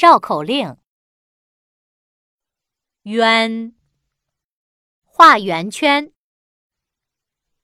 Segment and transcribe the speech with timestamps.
[0.00, 0.78] 绕口令：
[3.02, 3.74] 圆，
[5.04, 6.14] 画圆圈，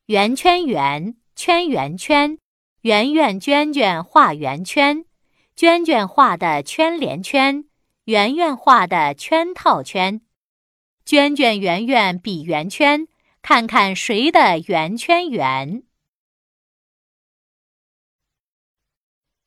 [0.05, 2.39] 圆圈圆，圈圆圈，
[2.83, 5.07] 圆圆娟娟画圆圈，
[5.55, 7.71] 娟娟画的圈连圈，
[8.05, 10.21] 圆圆画的圈套圈，
[11.07, 13.09] 娟娟圆圆比圆圈，
[13.41, 15.85] 看看谁的圆圈圆。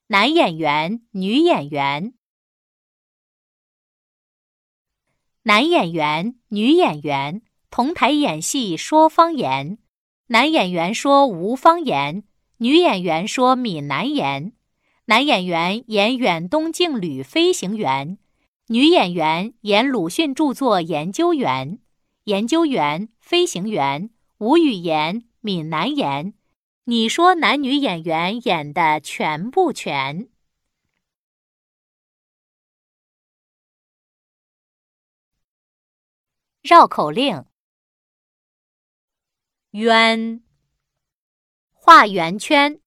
[0.08, 2.16] 男演员，女演员。
[5.50, 9.80] 男演员、女演员同台演戏说方言，
[10.28, 12.24] 男演员说吴方言，
[12.58, 14.54] 女演员说闽南言。
[15.06, 18.20] 男演员演远东劲旅飞行员，
[18.68, 21.80] 女演员演鲁迅著作研究员。
[22.26, 26.36] 研究员、飞行员吴语言、闽南言。
[26.86, 30.28] 你说男女演员演的全不全？
[36.62, 37.46] 绕口令：
[39.72, 40.44] 圆，
[41.72, 42.82] 画圆圈，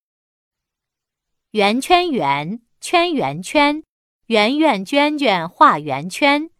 [1.53, 3.83] 圆圈圆，圈圆圈，
[4.27, 6.51] 圆圆娟娟画圆圈，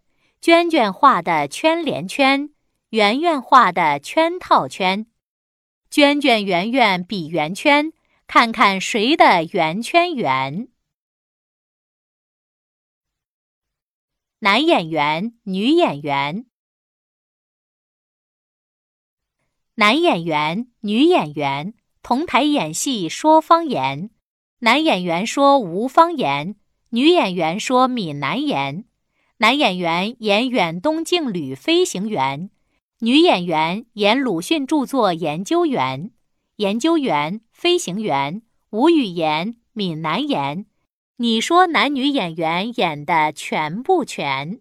[0.41, 2.55] 娟娟画的圈连圈，
[2.89, 5.07] 圆圆画的圈套圈，
[5.91, 7.93] 娟娟圆圆比圆圈，
[8.27, 10.69] 看看谁的圆圈圆。
[14.39, 16.47] 男演员，女演员。
[19.77, 24.11] 男演员、女演员同台演戏说方言，
[24.59, 26.57] 男演员说吴方言，
[26.91, 28.85] 女演员说闽南言。
[29.39, 32.51] 男演员演远东劲旅飞行员，
[32.99, 36.11] 女演员演鲁迅著作研究员。
[36.57, 40.67] 研究员、飞行员吴语言、闽南言。
[41.17, 44.61] 你说男女演员演的全不全？